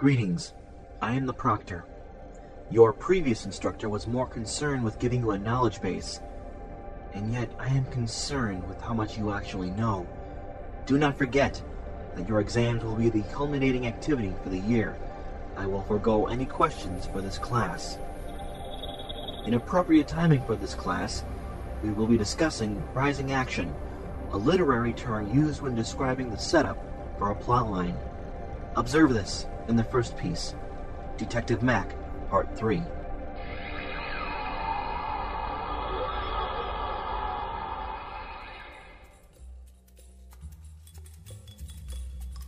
[0.00, 0.54] Greetings.
[1.02, 1.84] I am the proctor.
[2.70, 6.20] Your previous instructor was more concerned with giving you a knowledge base,
[7.12, 10.08] and yet I am concerned with how much you actually know.
[10.86, 11.60] Do not forget
[12.16, 14.96] that your exams will be the culminating activity for the year.
[15.58, 17.98] I will forego any questions for this class.
[19.44, 21.24] In appropriate timing for this class,
[21.82, 23.74] we will be discussing Rising Action,
[24.32, 26.78] a literary term used when describing the setup
[27.18, 27.96] for a plotline.
[28.76, 30.54] Observe this in the first piece,
[31.16, 31.94] Detective Mac,
[32.28, 32.82] Part 3.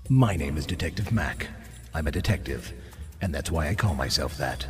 [0.09, 1.47] My name is Detective Mac.
[1.95, 2.73] I'm a detective,
[3.21, 4.67] and that's why I call myself that.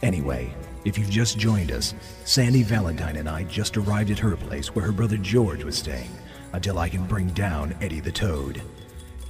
[0.00, 0.54] Anyway,
[0.86, 4.84] if you've just joined us, Sandy Valentine and I just arrived at her place where
[4.86, 6.10] her brother George was staying
[6.54, 8.62] until I can bring down Eddie the Toad.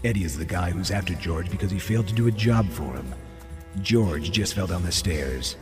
[0.05, 2.93] Eddie is the guy who's after George because he failed to do a job for
[2.95, 3.15] him.
[3.82, 5.57] George just fell down the stairs.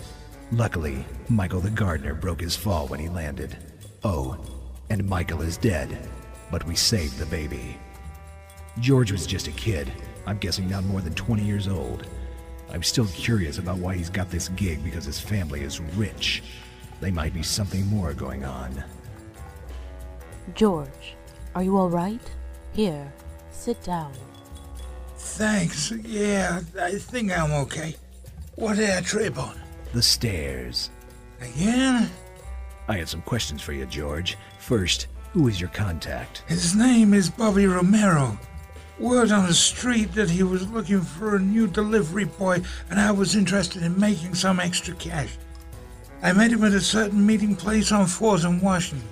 [0.52, 3.56] Luckily, Michael the gardener broke his fall when he landed.
[4.02, 4.38] Oh,
[4.90, 5.98] and Michael is dead,
[6.50, 7.78] but we saved the baby.
[8.80, 9.90] George was just a kid,
[10.26, 12.06] I'm guessing not more than 20 years old.
[12.72, 16.42] I'm still curious about why he's got this gig because his family is rich.
[17.00, 18.82] They might be something more going on.
[20.54, 21.14] George,
[21.54, 22.20] are you all right?
[22.72, 23.12] Here,
[23.54, 24.12] sit down.
[25.16, 25.90] Thanks.
[25.90, 27.94] Yeah, I think I'm okay.
[28.56, 29.58] What did I trip on?
[29.92, 30.90] The stairs.
[31.40, 32.10] Again?
[32.88, 34.36] I have some questions for you, George.
[34.58, 36.42] First, who is your contact?
[36.46, 38.38] His name is Bobby Romero.
[38.98, 42.60] Word on the street that he was looking for a new delivery boy
[42.90, 45.36] and I was interested in making some extra cash.
[46.22, 49.08] I met him at a certain meeting place on 4th and Washington.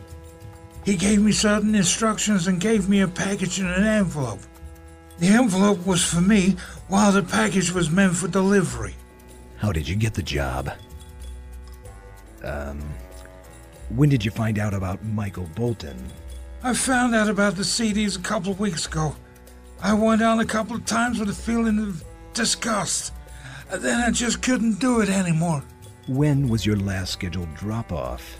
[0.84, 4.40] He gave me certain instructions and gave me a package in an envelope.
[5.18, 6.56] The envelope was for me,
[6.88, 8.94] while the package was meant for delivery.
[9.58, 10.72] How did you get the job?
[12.42, 12.80] Um,
[13.90, 15.96] when did you find out about Michael Bolton?
[16.64, 19.14] I found out about the CDs a couple of weeks ago.
[19.80, 22.04] I went on a couple of times with a feeling of
[22.34, 23.12] disgust.
[23.70, 25.62] And Then I just couldn't do it anymore.
[26.08, 28.38] When was your last scheduled drop off?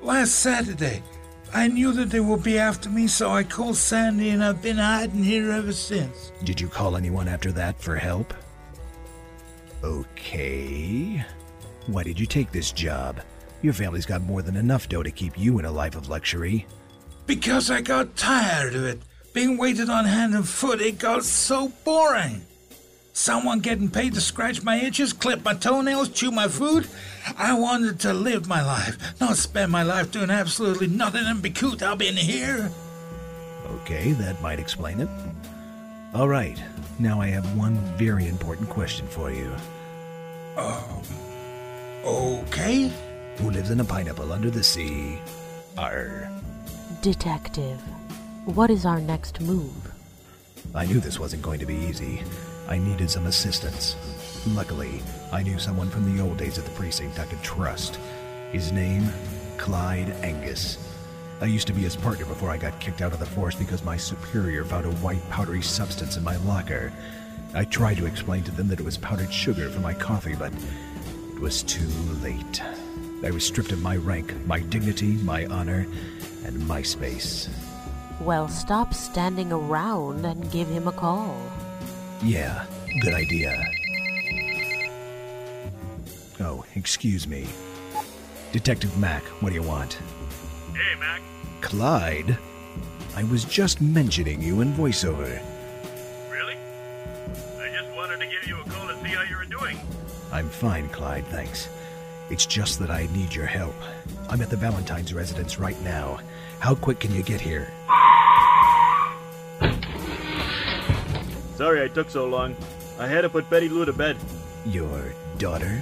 [0.00, 1.02] Last Saturday.
[1.54, 4.76] I knew that they would be after me, so I called Sandy and I've been
[4.76, 6.32] hiding here ever since.
[6.44, 8.34] Did you call anyone after that for help?
[9.82, 11.24] Okay.
[11.86, 13.20] Why did you take this job?
[13.62, 16.66] Your family's got more than enough dough to keep you in a life of luxury.
[17.26, 19.00] Because I got tired of it.
[19.32, 22.42] Being waited on hand and foot, it got so boring.
[23.16, 26.86] Someone getting paid to scratch my itches, clip my toenails, chew my food.
[27.38, 31.48] I wanted to live my life, not spend my life doing absolutely nothing and be
[31.48, 32.70] cooped up in here.
[33.68, 35.08] Okay, that might explain it.
[36.12, 36.62] All right,
[36.98, 39.50] now I have one very important question for you.
[40.58, 41.02] Um,
[42.04, 42.92] okay.
[43.38, 45.18] Who lives in a pineapple under the sea?
[45.78, 46.30] Arr.
[47.00, 47.80] Detective,
[48.44, 49.90] what is our next move?
[50.74, 52.22] I knew this wasn't going to be easy.
[52.68, 53.96] I needed some assistance.
[54.46, 57.98] Luckily, I knew someone from the old days at the precinct I could trust.
[58.52, 59.08] His name,
[59.56, 60.78] Clyde Angus.
[61.40, 63.84] I used to be his partner before I got kicked out of the force because
[63.84, 66.92] my superior found a white powdery substance in my locker.
[67.54, 70.52] I tried to explain to them that it was powdered sugar for my coffee, but
[71.34, 71.88] it was too
[72.22, 72.62] late.
[73.24, 75.86] I was stripped of my rank, my dignity, my honor,
[76.44, 77.48] and my space.
[78.20, 81.36] Well, stop standing around and give him a call.
[82.22, 82.64] Yeah,
[83.00, 83.62] good idea.
[86.40, 87.46] Oh, excuse me.
[88.52, 89.98] Detective Mac, what do you want?
[90.72, 91.20] Hey, Mac.
[91.60, 92.38] Clyde?
[93.14, 95.40] I was just mentioning you in voiceover.
[96.30, 96.56] Really?
[97.58, 99.78] I just wanted to give you a call to see how you were doing.
[100.32, 101.68] I'm fine, Clyde, thanks.
[102.30, 103.74] It's just that I need your help.
[104.28, 106.18] I'm at the Valentine's residence right now.
[106.58, 107.70] How quick can you get here?
[111.56, 112.54] Sorry I took so long.
[112.98, 114.16] I had to put Betty Lou to bed.
[114.66, 115.80] Your daughter?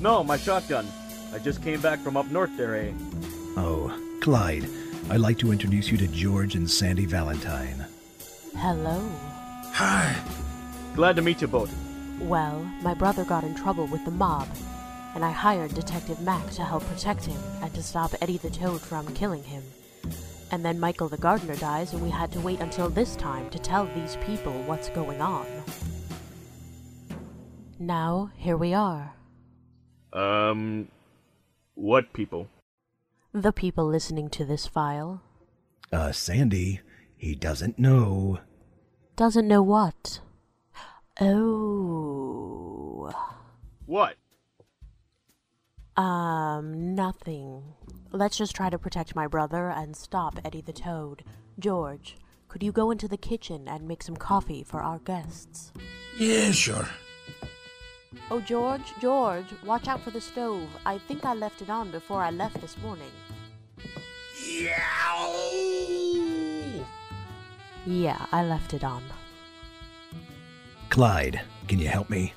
[0.00, 0.86] No, my shotgun.
[1.32, 2.92] I just came back from up north there, eh?
[3.56, 4.68] Oh, Clyde.
[5.08, 7.86] I'd like to introduce you to George and Sandy Valentine.
[8.56, 9.08] Hello.
[9.72, 10.16] Hi.
[10.94, 11.72] Glad to meet you both.
[12.20, 14.48] Well, my brother got in trouble with the mob,
[15.14, 18.80] and I hired Detective Mac to help protect him and to stop Eddie the Toad
[18.80, 19.62] from killing him.
[20.50, 23.58] And then Michael the gardener dies, and we had to wait until this time to
[23.58, 25.46] tell these people what's going on.
[27.78, 29.14] Now, here we are.
[30.12, 30.88] Um,
[31.74, 32.48] what people?
[33.32, 35.22] The people listening to this file.
[35.92, 36.80] Uh, Sandy,
[37.16, 38.40] he doesn't know.
[39.16, 40.20] Doesn't know what.
[41.20, 43.12] Oh.
[43.86, 44.16] What?
[45.96, 47.62] Um, nothing.
[48.10, 51.24] Let's just try to protect my brother and stop Eddie the Toad.
[51.58, 52.16] George,
[52.48, 55.72] could you go into the kitchen and make some coffee for our guests?
[56.16, 56.88] Yeah, sure.
[58.30, 60.68] Oh, George, George, watch out for the stove.
[60.86, 63.10] I think I left it on before I left this morning.
[64.42, 64.74] Yow!
[67.84, 69.02] Yeah, I left it on.
[70.88, 72.32] Clyde, can you help me?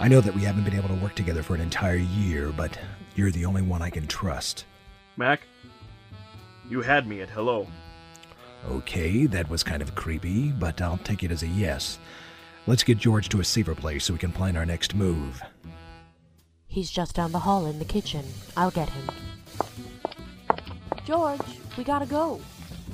[0.00, 2.76] I know that we haven't been able to work together for an entire year, but
[3.14, 4.64] you're the only one I can trust.
[5.16, 5.42] Mac?
[6.68, 7.66] You had me at hello.
[8.68, 11.98] Okay, that was kind of creepy, but I'll take it as a yes.
[12.66, 15.42] Let's get George to a safer place so we can plan our next move.
[16.66, 18.24] He's just down the hall in the kitchen.
[18.56, 19.10] I'll get him.
[21.04, 21.40] George,
[21.76, 22.40] we gotta go.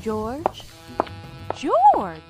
[0.03, 0.65] George?
[1.57, 2.21] George!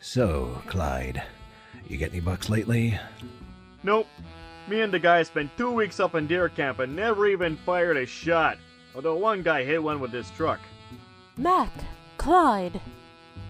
[0.00, 1.22] So, Clyde,
[1.88, 2.98] you get any bucks lately?
[3.82, 4.06] Nope.
[4.68, 7.96] Me and the guy spent two weeks up in deer camp and never even fired
[7.96, 8.58] a shot.
[8.94, 10.60] Although one guy hit one with his truck.
[11.36, 11.70] Mac,
[12.18, 12.80] Clyde,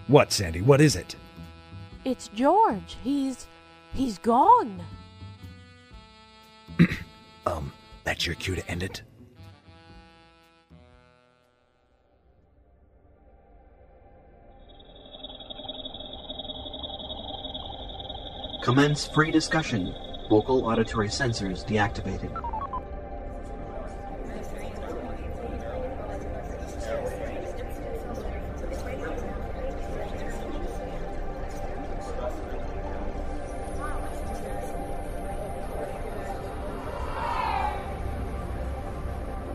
[0.07, 0.61] What, Sandy?
[0.61, 1.15] What is it?
[2.05, 2.97] it's George.
[3.03, 3.47] He's.
[3.93, 4.81] he's gone.
[7.45, 7.71] Um,
[8.03, 9.01] that's your cue to end it?
[18.61, 19.93] Commence free discussion.
[20.29, 22.29] Vocal auditory sensors deactivated.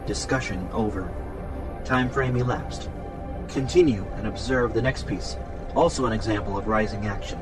[0.08, 1.08] Discussion over.
[1.84, 2.90] Time frame elapsed.
[3.46, 5.36] Continue and observe the next piece.
[5.76, 7.38] Also an example of rising action.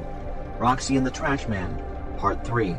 [0.58, 1.82] Roxy and the Trash Man,
[2.18, 2.76] Part 3.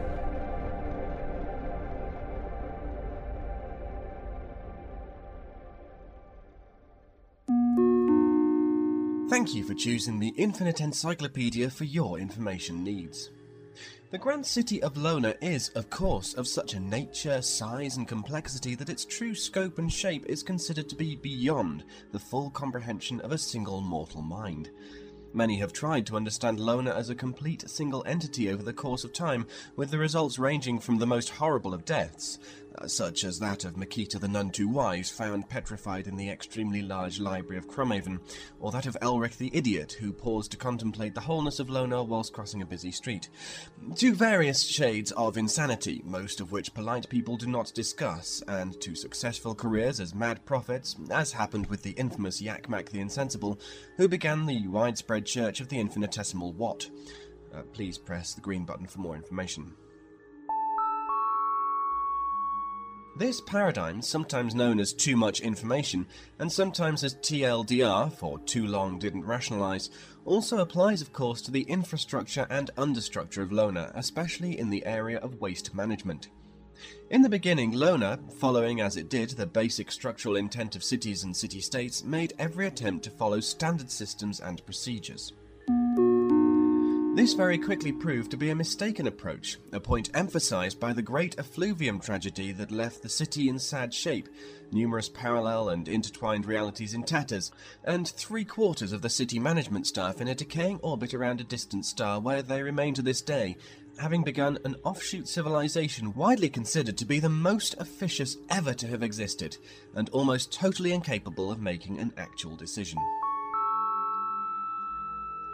[9.54, 13.30] Thank you for choosing the Infinite Encyclopedia for your information needs.
[14.10, 18.74] The grand city of Lona is, of course, of such a nature, size, and complexity
[18.74, 23.32] that its true scope and shape is considered to be beyond the full comprehension of
[23.32, 24.72] a single mortal mind.
[25.36, 29.14] Many have tried to understand Lona as a complete single entity over the course of
[29.14, 29.46] time,
[29.76, 32.40] with the results ranging from the most horrible of deaths,
[32.88, 37.20] such as that of Makita the None Too Wise, found petrified in the extremely large
[37.20, 38.20] library of Crumhaven,
[38.60, 42.34] or that of Elric the Idiot, who paused to contemplate the wholeness of Lona whilst
[42.34, 43.30] crossing a busy street,
[43.96, 48.96] to various shades of insanity, most of which polite people do not discuss, and to
[48.96, 53.60] successful careers as mad prophets, as happened with the infamous Yakmak the Insensible,
[53.98, 56.90] who began the widespread church of the infinitesimal Watt.
[57.54, 59.74] Uh, please press the green button for more information.
[63.16, 66.08] This paradigm, sometimes known as too much information,
[66.40, 69.92] and sometimes as TLDR, for too long didn't rationalize,
[70.26, 75.20] also applies, of course, to the infrastructure and understructure of Lona, especially in the area
[75.20, 76.30] of waste management.
[77.12, 81.38] In the beginning, Lona, following as it did the basic structural intent of cities and
[81.38, 85.34] city states, made every attempt to follow standard systems and procedures.
[87.16, 91.38] This very quickly proved to be a mistaken approach, a point emphasized by the great
[91.38, 94.28] effluvium tragedy that left the city in sad shape,
[94.72, 97.52] numerous parallel and intertwined realities in tatters,
[97.84, 101.86] and three quarters of the city management staff in a decaying orbit around a distant
[101.86, 103.58] star where they remain to this day,
[104.00, 109.04] having begun an offshoot civilization widely considered to be the most officious ever to have
[109.04, 109.56] existed,
[109.94, 112.98] and almost totally incapable of making an actual decision.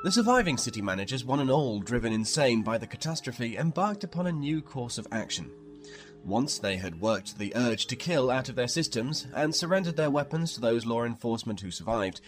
[0.02, 4.32] The surviving city managers, one and all driven insane by the catastrophe, embarked upon a
[4.32, 5.52] new course of action.
[6.24, 10.10] Once they had worked the urge to kill out of their systems and surrendered their
[10.10, 12.22] weapons to those law enforcement who survived,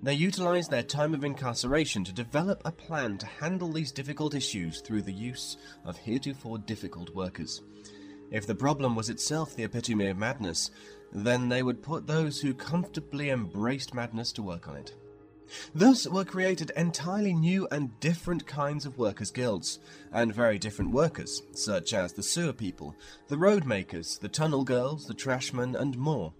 [0.00, 4.80] they utilized their time of incarceration to develop a plan to handle these difficult issues
[4.80, 7.60] through the use of heretofore difficult workers.
[8.30, 10.70] If the problem was itself the epitome of madness,
[11.12, 14.94] then they would put those who comfortably embraced madness to work on it.
[15.74, 19.78] Thus were created entirely new and different kinds of workers' guilds,
[20.12, 22.94] and very different workers, such as the sewer people,
[23.28, 26.32] the road makers, the tunnel girls, the trashmen, and more.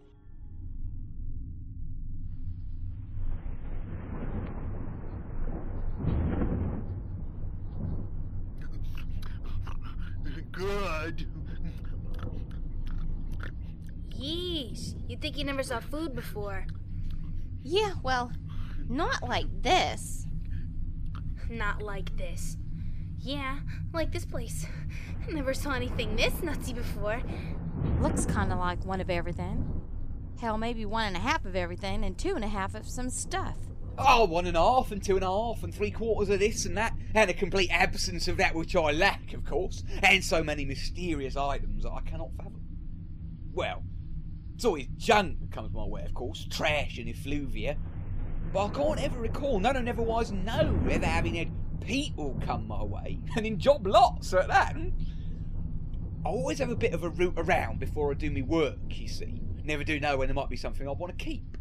[10.52, 11.28] Good.
[14.10, 16.66] Yeesh, you'd think you never saw food before.
[17.62, 18.32] Yeah, well,
[18.88, 20.26] not like this.
[21.48, 22.56] Not like this.
[23.18, 23.60] Yeah,
[23.92, 24.66] like this place.
[25.30, 27.22] Never saw anything this nutsy before.
[28.00, 29.82] Looks kind of like one of everything.
[30.40, 33.10] Hell, maybe one and a half of everything and two and a half of some
[33.10, 33.56] stuff.
[33.98, 36.66] Oh, one and a half and two and a half and three quarters of this
[36.66, 40.44] and that, and a complete absence of that which I lack, of course, and so
[40.44, 42.60] many mysterious items that I cannot fathom.
[43.52, 43.84] Well,
[44.54, 47.78] it's always junk that comes my way, of course, trash and effluvia,
[48.56, 51.50] but I can't ever recall, none and never was know, ever having had
[51.82, 54.72] people come my way, and in job lots at that.
[54.72, 54.88] Hmm.
[56.24, 59.08] I always have a bit of a route around before I do my work, you
[59.08, 59.42] see.
[59.62, 61.58] Never do know when there might be something I want to keep.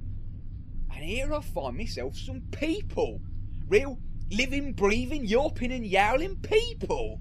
[0.90, 3.20] And here I find myself some people.
[3.68, 4.00] Real
[4.32, 7.20] living, breathing, yawping and yowling people.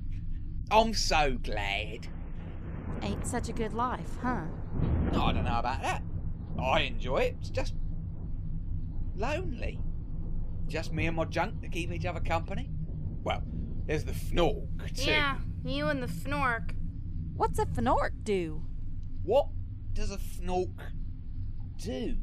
[0.70, 2.06] I'm so glad.
[3.02, 4.42] Ain't such a good life, huh?
[5.10, 6.04] I don't know about that.
[6.62, 7.36] I enjoy it.
[7.40, 7.74] It's just
[9.16, 9.80] lonely.
[10.66, 12.70] Just me and my junk to keep each other company.
[13.22, 13.42] Well,
[13.86, 15.10] there's the Fnork, too.
[15.10, 16.74] Yeah, you and the Fnork.
[17.36, 18.62] What's a Fnork do?
[19.22, 19.48] What
[19.92, 20.78] does a Fnork
[21.76, 22.16] do?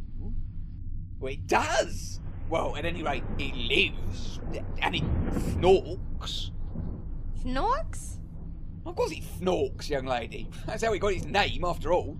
[1.19, 2.19] Well, it does!
[2.49, 4.39] Well, at any rate, it lives,
[4.81, 6.51] and it fnorks.
[7.45, 8.17] Fnorks?
[8.85, 10.49] Of course it fnorks, young lady.
[10.65, 12.17] That's how it got its name, after all.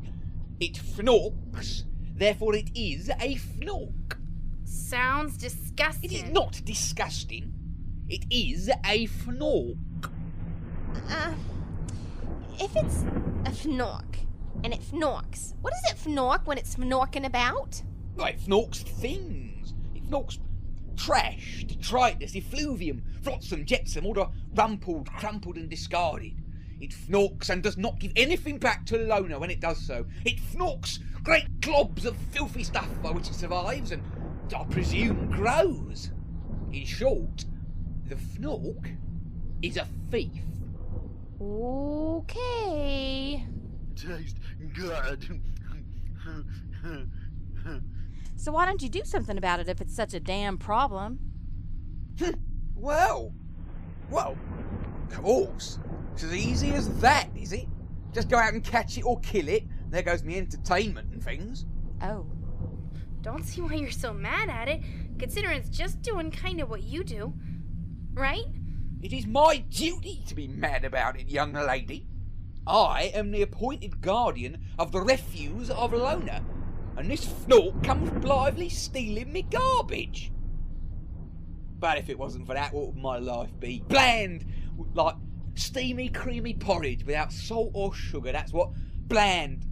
[0.60, 1.84] It fnorks,
[2.16, 4.21] therefore it is a fnork.
[4.92, 6.12] Sounds disgusting.
[6.12, 7.54] It is not disgusting.
[8.10, 10.12] It is a fnork.
[11.10, 11.34] Uh,
[12.60, 13.04] if it's
[13.46, 14.18] a fnork
[14.66, 17.82] and it fnorks, what does it fnork when it's fnorking about?
[18.18, 19.74] Well, it fnorks things.
[19.96, 20.40] It fnorks
[20.98, 26.34] trash, detritus, effluvium, flotsam, jetsam, all the rumpled, crumpled, and discarded.
[26.82, 30.06] It fnorks and does not give anything back to Lona when it does so.
[30.26, 34.04] It fnorks great globs of filthy stuff by which it survives and,
[34.54, 36.12] I presume, grows.
[36.72, 37.46] In short,
[38.08, 38.96] the fnork
[39.62, 40.32] is a thief.
[41.42, 43.46] Okay.
[43.96, 44.38] Taste
[44.74, 45.42] good.
[48.36, 51.20] So why don't you do something about it if it's such a damn problem?
[52.18, 52.34] Hm,
[52.76, 53.34] well,
[54.10, 54.36] well,
[55.08, 55.78] of course.
[56.14, 57.68] It's as easy as that, is it?
[58.14, 59.64] Just go out and catch it or kill it.
[59.90, 61.66] There goes me entertainment and things.
[62.02, 62.26] Oh.
[63.22, 64.82] Don't see why you're so mad at it,
[65.20, 67.34] considering it's just doing kind of what you do.
[68.14, 68.46] Right?
[69.02, 72.08] It is my duty to be mad about it, young lady.
[72.68, 76.44] I am the appointed guardian of the refuse of Lona,
[76.98, 80.32] and this fnork comes blithely stealing me garbage.
[81.80, 83.84] But if it wasn't for that, what would my life be?
[83.88, 84.46] Bland,
[84.94, 85.16] like
[85.56, 88.32] steamy, creamy porridge without salt or sugar.
[88.32, 88.70] That's what
[89.08, 89.66] bland,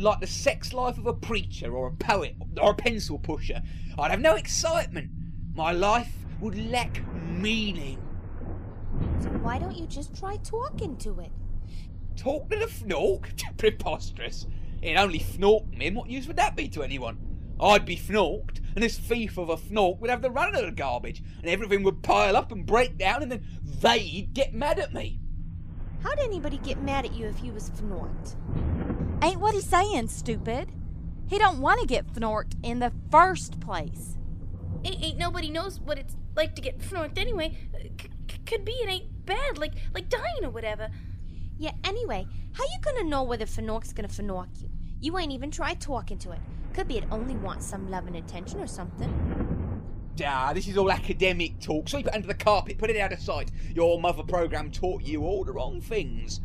[0.00, 3.60] like the sex life of a preacher or a poet or a pencil pusher.
[3.98, 5.10] I'd have no excitement.
[5.54, 7.98] My life would lack meaning.
[9.20, 11.30] So why don't you just try talking to it?
[12.16, 13.28] Talk to the fnork?
[13.56, 14.46] Preposterous.
[14.82, 17.18] It only fnorked me, and what use would that be to anyone?
[17.60, 20.70] I'd be fnorked, and this thief of a fnork would have the run of the
[20.70, 24.94] garbage, and everything would pile up and break down, and then they'd get mad at
[24.94, 25.19] me.
[26.02, 28.36] How'd anybody get mad at you if you was fnorked?
[29.22, 30.70] Ain't what he's saying, stupid.
[31.28, 34.16] He don't want to get fnorked in the first place.
[34.84, 37.56] Ain't, ain't nobody knows what it's like to get fnorked anyway.
[38.00, 38.08] C-
[38.46, 40.88] could be it ain't bad, like like dying or whatever.
[41.58, 44.70] Yeah, anyway, how you gonna know whether Fnork's gonna Fnork you?
[45.00, 46.40] You ain't even tried talking to it.
[46.72, 49.59] Could be it only wants some love and attention or something.
[50.24, 51.88] Ah, this is all academic talk.
[51.88, 53.50] Sweep it under the carpet, put it out of sight.
[53.74, 56.40] Your mother program taught you all the wrong things.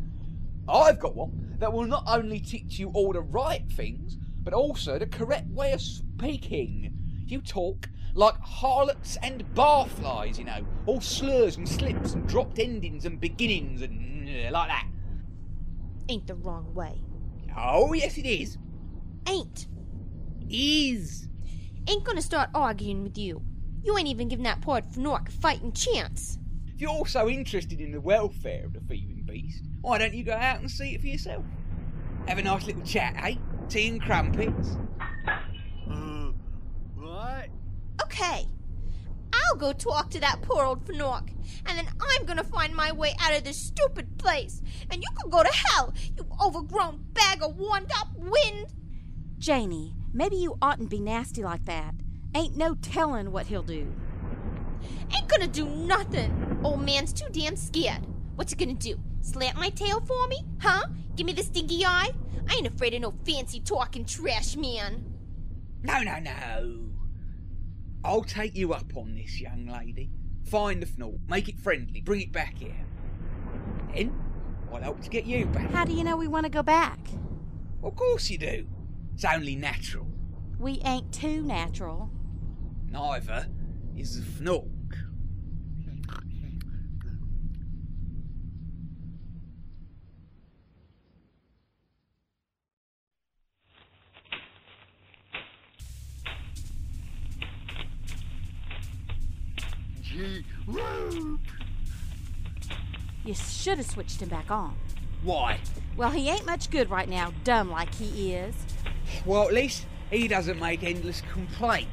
[0.68, 4.98] I've got one that will not only teach you all the right things, but also
[4.98, 6.92] the correct way of speaking.
[7.26, 13.04] You talk like harlots and barflies, you know, all slurs and slips and dropped endings
[13.04, 14.86] and beginnings and like that.
[16.08, 17.02] Ain't the wrong way.
[17.56, 18.58] Oh, yes, it is.
[19.28, 19.66] Ain't.
[20.48, 21.28] Is.
[21.88, 23.42] Ain't gonna start arguing with you.
[23.86, 26.38] You ain't even giving that poor Fnork a fighting chance.
[26.66, 30.32] If you're so interested in the welfare of the thieving beast, why don't you go
[30.32, 31.44] out and see it for yourself?
[32.26, 33.36] Have a nice little chat, eh?
[33.68, 34.76] Tea and crumpets.
[35.88, 36.32] Uh,
[36.96, 37.46] what?
[38.02, 38.48] Okay.
[39.32, 41.30] I'll go talk to that poor old Fnork,
[41.66, 44.62] and then I'm gonna find my way out of this stupid place.
[44.90, 48.66] And you can go to hell, you overgrown bag of worn up wind.
[49.38, 51.94] Janie, maybe you oughtn't be nasty like that.
[52.34, 53.92] Ain't no telling what he'll do.
[55.14, 56.60] Ain't gonna do nothing.
[56.62, 58.06] Old man's too damn scared.
[58.34, 58.98] What's he gonna do?
[59.20, 60.38] Slant my tail for me?
[60.60, 60.86] Huh?
[61.16, 62.10] Give me the stinky eye?
[62.48, 65.04] I ain't afraid of no fancy talking trash man.
[65.82, 66.86] No, no, no.
[68.04, 70.10] I'll take you up on this, young lady.
[70.44, 72.86] Find the fnork, make it friendly, bring it back here.
[73.94, 74.14] then
[74.72, 75.70] I'll help to get you back.
[75.70, 77.00] How do you know we want to go back?
[77.82, 78.66] Of course you do.
[79.14, 80.06] It's only natural.
[80.58, 82.10] We ain't too natural.
[82.90, 83.46] Neither
[83.96, 84.68] is the Fnook.
[103.24, 104.76] You should have switched him back on.
[105.22, 105.58] Why?
[105.96, 108.54] Well, he ain't much good right now, dumb like he is.
[109.24, 111.90] Well, at least he doesn't make endless complaints.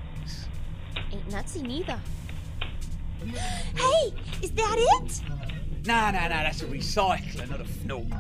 [1.24, 2.00] Ain't nutsy neither.
[3.75, 5.22] Hey, is that it?
[5.86, 8.12] No, no, no, that's a recycler, not a Fnook.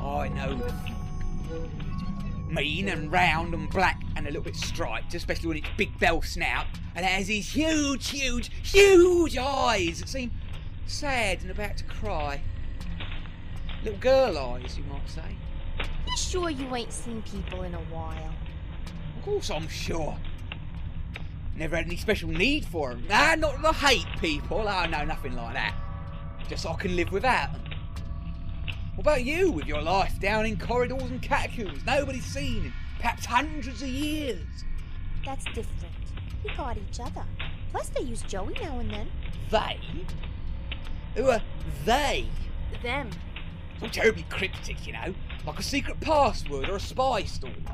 [0.00, 2.50] I know the Fnook.
[2.50, 6.22] Mean and round and black and a little bit striped, especially with its big bell
[6.22, 10.30] snout, and it has these huge, huge, huge eyes that seem
[10.86, 12.40] sad and about to cry.
[13.84, 15.36] Little girl eyes, you might say.
[16.06, 18.34] You sure you ain't seen people in a while?
[19.18, 20.16] Of course, I'm sure.
[21.58, 23.04] Never had any special need for them.
[23.10, 24.64] Ah, not I hate people.
[24.68, 25.74] Ah, no, nothing like that.
[26.48, 27.62] Just so I can live without them.
[28.94, 33.26] What about you with your life down in corridors and catacombs nobody's seen in perhaps
[33.26, 34.46] hundreds of years?
[35.24, 35.94] That's different.
[36.44, 37.24] We got each other.
[37.72, 39.08] Plus, they use Joey now and then.
[39.50, 39.80] They?
[41.16, 41.42] Who are
[41.84, 42.28] they?
[42.84, 43.10] Them.
[43.74, 45.12] It's all terribly cryptic, you know,
[45.44, 47.64] like a secret password or a spy story.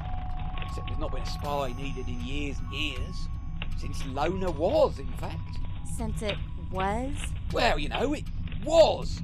[0.67, 3.29] Except there's not been a spy needed in years and years.
[3.79, 5.59] Since Lona was, in fact.
[5.97, 6.37] Since it
[6.71, 7.13] was?
[7.53, 8.25] Well, you know, it
[8.65, 9.21] was.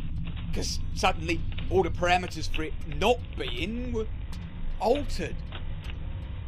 [0.48, 1.40] Because suddenly
[1.70, 4.06] all the parameters for it not being were
[4.80, 5.36] altered.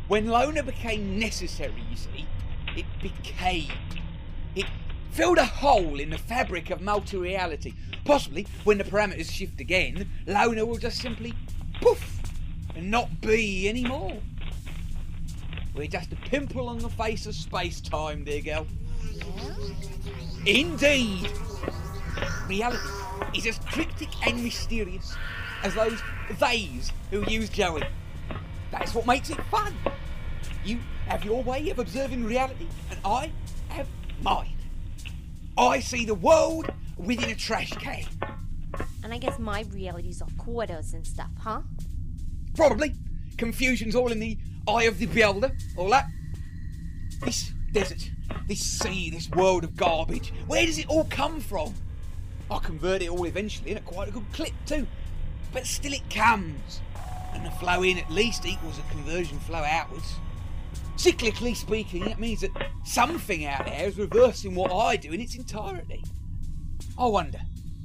[0.08, 2.26] When Lona became necessary, you see,
[2.76, 3.70] it became.
[4.54, 4.66] It
[5.10, 7.74] filled a hole in the fabric of multi reality.
[8.04, 11.34] Possibly, when the parameters shift again, Lona will just simply
[11.80, 12.20] poof
[12.74, 14.18] and not be anymore.
[15.74, 18.66] We're just a pimple on the face of space time, dear girl.
[20.44, 21.30] Indeed!
[22.46, 22.88] Reality
[23.34, 25.16] is as cryptic and mysterious
[25.62, 25.98] as those
[26.32, 27.84] theys who use Joey.
[28.70, 29.74] That's what makes it fun.
[30.62, 33.30] You have your way of observing reality, and I
[33.68, 33.88] have
[34.22, 34.56] mine.
[35.56, 38.04] I see the world within a trash can.
[39.02, 41.62] And I guess my realities are quarters and stuff, huh?
[42.54, 42.94] Probably.
[43.38, 44.36] Confusion's all in the
[44.68, 46.06] eye of the beholder, all that.
[47.24, 48.10] This desert,
[48.46, 51.74] this sea, this world of garbage, where does it all come from?
[52.50, 54.86] I convert it all eventually in at quite a good clip too.
[55.52, 56.80] But still it comes.
[57.32, 60.16] And the flow in at least equals a conversion flow outwards.
[60.96, 62.50] Cyclically speaking, it means that
[62.84, 66.04] something out there is reversing what I do in its entirety.
[66.98, 67.40] I wonder,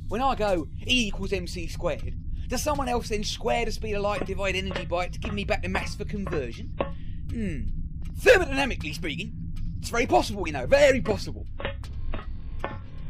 [0.09, 2.13] when I go E equals mc squared,
[2.47, 5.19] does someone else then square the speed of light and divide energy by it to
[5.19, 6.71] give me back the mass for conversion?
[7.29, 7.63] Hmm.
[8.19, 9.33] Thermodynamically speaking,
[9.79, 11.45] it's very possible, you know, very possible.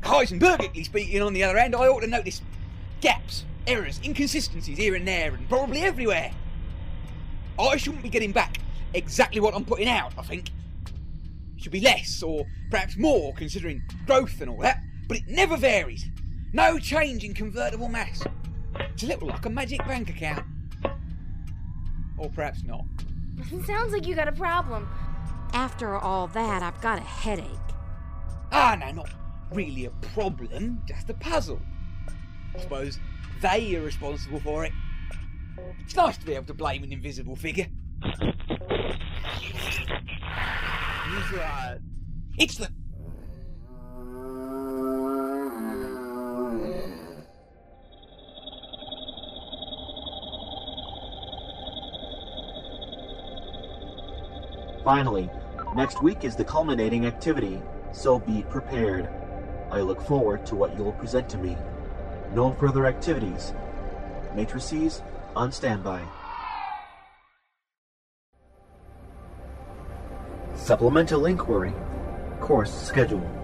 [0.01, 2.41] Heisenbergically speaking, on the other hand, I ought to notice
[2.99, 6.31] gaps, errors, inconsistencies here and there, and probably everywhere.
[7.59, 8.57] I shouldn't be getting back
[8.93, 10.49] exactly what I'm putting out, I think.
[11.55, 15.57] It should be less, or perhaps more, considering growth and all that, but it never
[15.57, 16.05] varies.
[16.53, 18.23] No change in convertible mass.
[18.79, 20.45] It's a little like a magic bank account.
[22.17, 22.85] Or perhaps not.
[23.65, 24.89] Sounds like you got a problem.
[25.53, 27.45] After all that, I've got a headache.
[28.51, 29.09] Ah, no, not
[29.51, 31.61] really a problem, just a puzzle.
[32.55, 32.99] I suppose
[33.41, 34.71] they are responsible for it.
[35.79, 37.67] It's nice to be able to blame an invisible figure.
[41.05, 41.77] He's right.
[42.37, 42.69] It's the.
[54.87, 55.29] Finally,
[55.75, 59.09] next week is the culminating activity, so be prepared.
[59.69, 61.57] I look forward to what you will present to me.
[62.33, 63.51] No further activities.
[64.33, 65.01] Matrices
[65.35, 66.01] on standby.
[70.55, 71.73] Supplemental inquiry.
[72.39, 73.36] Course schedule.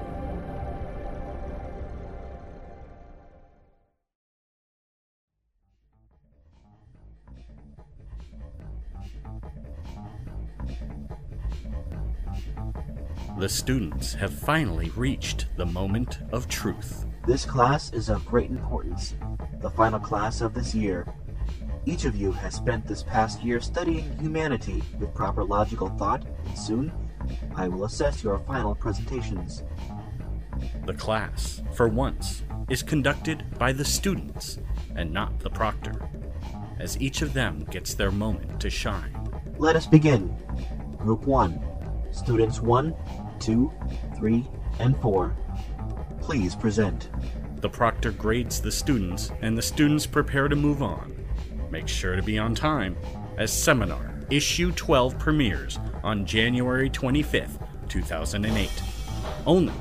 [13.44, 17.06] The students have finally reached the moment of truth.
[17.28, 19.16] This class is of great importance,
[19.60, 21.06] the final class of this year.
[21.86, 26.58] Each of you has spent this past year studying humanity with proper logical thought, and
[26.58, 26.90] soon
[27.54, 29.64] I will assess your final presentations.
[30.86, 34.58] The class, for once, is conducted by the students.
[34.96, 36.10] and not the proctor,
[36.80, 39.14] as each of them gets their moment to shine.
[39.58, 40.34] Let us begin.
[40.98, 41.60] Group 1.
[42.14, 42.96] Students 1,
[43.44, 43.72] 2,
[44.18, 44.48] 3,
[44.80, 45.36] and 4.
[46.22, 47.10] Please present.
[47.58, 51.14] The proctor grades the students, and the students prepare to move on.
[51.70, 52.96] Make sure to be on time,
[53.38, 58.70] as Seminar Issue 12 premieres on January 25th, 2008.
[59.46, 59.74] Only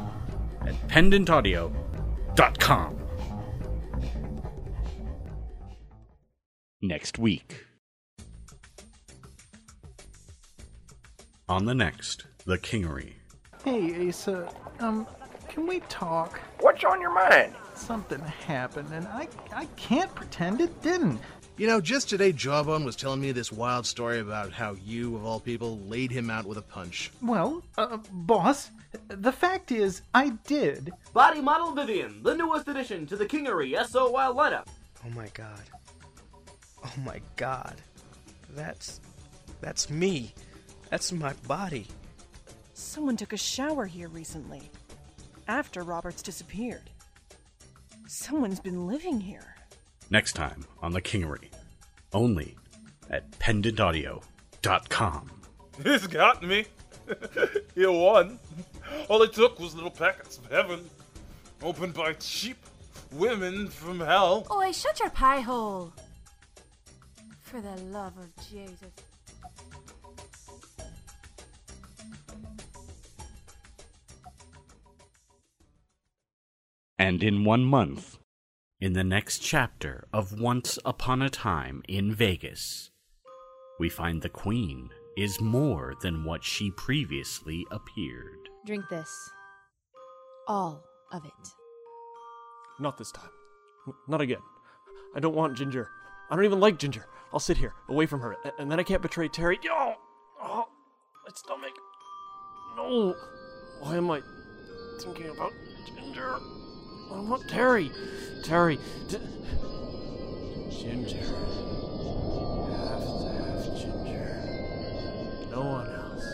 [0.67, 2.99] at pendantaudio.com.
[6.83, 7.65] Next week.
[11.49, 13.15] On the next, The Kingery.
[13.65, 15.07] Hey, Asa, um,
[15.49, 16.41] can we talk?
[16.59, 17.55] What's on your mind?
[17.77, 21.21] Something happened, and I, I can't pretend it didn't.
[21.57, 25.25] You know, just today, Jawbone was telling me this wild story about how you, of
[25.25, 27.13] all people, laid him out with a punch.
[27.23, 28.71] Well, uh, boss,
[29.07, 30.93] the fact is, I did.
[31.13, 34.67] Body Model Vivian, the newest addition to the Kingery SOL lineup.
[35.07, 35.63] Oh my god.
[36.85, 37.77] Oh my god.
[38.57, 39.01] That's.
[39.61, 40.35] That's me.
[40.91, 41.87] That's my body.
[42.75, 44.71] Someone took a shower here recently.
[45.49, 46.91] After Roberts disappeared.
[48.07, 49.57] Someone's been living here.
[50.11, 51.51] Next time on The Kingery.
[52.13, 52.57] Only
[53.11, 55.31] at pendantaudio.com.
[55.83, 56.67] He's got me.
[57.75, 58.39] you won.
[59.09, 60.89] All it took was little packets of heaven,
[61.63, 62.59] opened by cheap
[63.13, 64.47] women from hell.
[64.51, 65.93] Oi, shut your pie hole.
[67.43, 68.93] For the love of Jesus.
[77.03, 78.21] And in one month,
[78.81, 82.93] in the next chapter of Once Upon a Time in Vegas,
[83.81, 88.49] we find the Queen is more than what she previously appeared.
[88.65, 89.13] Drink this.
[90.47, 91.49] All of it.
[92.79, 93.33] Not this time.
[94.07, 94.43] Not again.
[95.17, 95.89] I don't want Ginger.
[96.31, 97.07] I don't even like Ginger.
[97.33, 99.59] I'll sit here, away from her, and then I can't betray Terry.
[99.69, 99.95] Oh,
[100.41, 100.69] oh
[101.27, 101.75] my stomach.
[102.77, 103.17] No.
[103.81, 104.21] Why am I
[105.01, 105.51] thinking about
[105.97, 106.39] Ginger?
[107.15, 107.91] I want Terry.
[108.43, 108.79] Terry.
[109.09, 109.19] T-
[110.71, 111.17] Ginger.
[111.17, 115.47] You have to have Ginger.
[115.51, 116.27] No one else.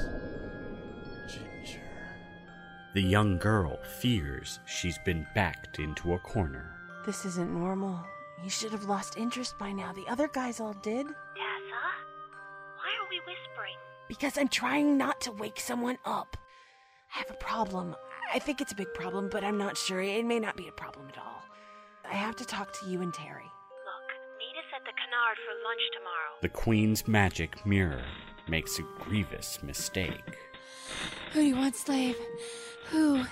[1.33, 1.83] Ginger.
[2.95, 6.73] The young girl fears she's been backed into a corner.
[7.05, 7.99] This isn't normal.
[8.43, 9.93] You should have lost interest by now.
[9.93, 11.07] The other guys all did.
[11.07, 11.15] Tessa?
[12.77, 13.77] Why are we whispering?
[14.09, 16.37] Because I'm trying not to wake someone up.
[17.15, 17.97] I have a problem.
[18.33, 20.01] I think it's a big problem, but I'm not sure.
[20.01, 21.43] It may not be a problem at all.
[22.11, 23.43] I have to talk to you and Terry.
[23.43, 26.39] Look, meet us at the Canard for lunch tomorrow.
[26.43, 28.03] The Queen's magic mirror
[28.49, 30.39] makes a grievous mistake.
[31.33, 32.17] Who do you want, slave?
[32.91, 33.25] Who?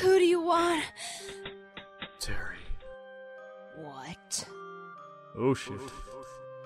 [0.00, 0.84] Who do you want?
[2.20, 2.56] Terry.
[3.76, 4.48] What?
[5.36, 5.80] Oh shit.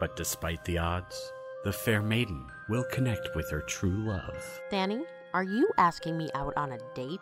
[0.00, 1.32] But despite the odds,
[1.64, 4.60] the fair maiden will connect with her true love.
[4.70, 7.20] Danny, are you asking me out on a date?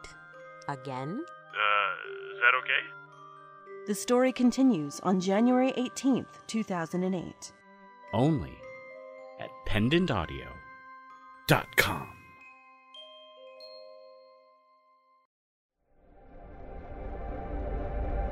[0.71, 1.25] Again?
[1.27, 1.93] Uh,
[2.33, 2.83] is that okay?
[3.89, 7.53] The story continues on January 18th, 2008.
[8.13, 8.53] Only
[9.41, 12.09] at pendantaudio.com.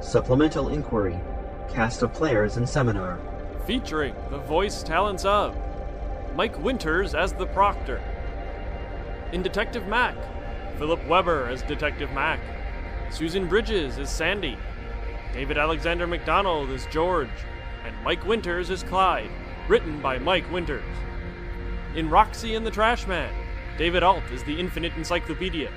[0.00, 1.18] Supplemental inquiry.
[1.68, 3.18] Cast of players and seminar.
[3.66, 5.56] Featuring the voice talents of
[6.36, 8.00] Mike Winters as the Proctor.
[9.32, 10.14] In Detective Mac,
[10.78, 12.38] Philip Weber as Detective Mac.
[13.10, 14.56] Susan Bridges as Sandy.
[15.32, 17.28] David Alexander McDonald as George.
[17.84, 19.30] And Mike Winters as Clyde.
[19.66, 20.84] Written by Mike Winters.
[21.96, 23.34] In Roxy and the Trash Man,
[23.76, 25.70] David Alt is the Infinite Encyclopedia.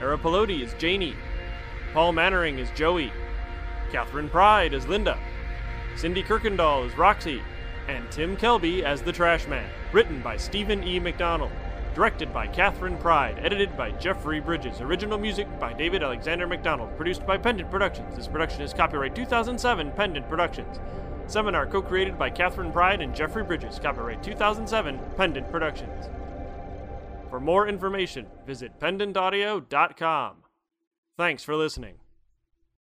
[0.00, 1.16] Era Pelodi is Janie.
[1.92, 3.12] Paul Mannering is Joey.
[3.92, 5.18] Catherine Pride as Linda.
[5.96, 7.42] Cindy Kirkendall as Roxy.
[7.88, 9.68] And Tim Kelby as the Trash Man.
[9.92, 10.98] Written by Stephen E.
[10.98, 11.52] McDonald.
[12.00, 13.38] Directed by Catherine Pride.
[13.42, 14.80] Edited by Jeffrey Bridges.
[14.80, 16.96] Original music by David Alexander McDonald.
[16.96, 18.16] Produced by Pendant Productions.
[18.16, 20.80] This production is copyright 2007 Pendant Productions.
[21.26, 23.78] Seminar co created by Catherine Pride and Jeffrey Bridges.
[23.78, 26.08] Copyright 2007 Pendant Productions.
[27.28, 30.36] For more information, visit pendantaudio.com.
[31.18, 31.99] Thanks for listening.